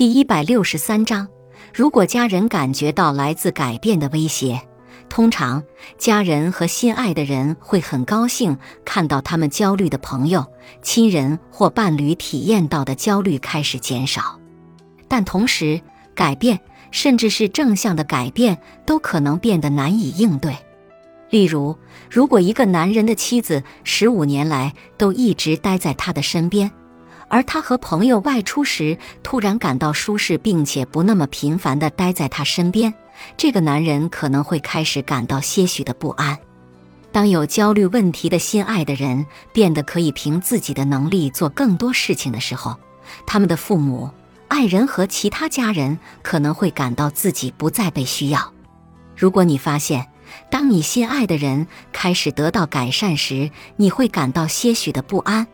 [0.00, 1.28] 第一百六十三章，
[1.74, 4.58] 如果家人感觉到来自改变的威胁，
[5.10, 5.62] 通常
[5.98, 10.46] 家人和心爱的人会很高兴看到他们焦虑的朋友、
[10.80, 14.40] 亲人或伴侣体验到的焦虑开始减少。
[15.06, 15.78] 但同时，
[16.14, 16.58] 改变
[16.90, 20.56] 甚至是正向的改变都可能变得难以应对。
[21.28, 21.76] 例如，
[22.10, 26.70] 如果一个男人的妻子十五年来都一直待在他的身边。
[27.30, 32.92] 而他和朋友外出时，突然感到舒适，并且不那么频繁地待在他身边，
[33.36, 36.36] 这个男人可能会开始感到些许的不安。
[37.12, 42.76] 当有焦虑问题的心爱的人变得可以凭自己的能力做更多事情的时候，
[43.26, 44.10] 他们的父母、
[44.48, 48.52] 爱人和其他家人可能会感到自己不再被需要。
[49.16, 50.08] 如果你发现，
[50.50, 55.46] 当你心爱的人开始得到改善时，你会感到些许的不安。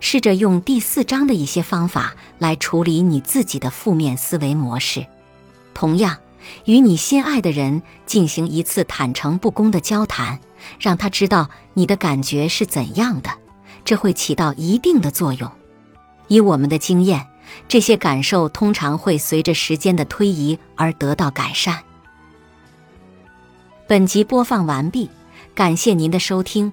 [0.00, 5.06] 试着用第四章的一些方法来处理你自己的负面思维模式。
[5.72, 6.18] 同样，
[6.64, 10.38] 与你心爱的人进行一次坦诚不公的交谈，
[10.78, 13.30] 让他知道你的感觉是怎样的，
[13.84, 15.50] 这会起到一定的作用。
[16.28, 17.26] 以我们的经验，
[17.68, 21.82] 这些感受通常会随着时间的推移而得到改善。
[23.86, 25.10] 本集播放完毕，
[25.54, 26.72] 感谢您的收听。